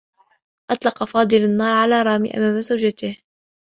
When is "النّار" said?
1.43-1.73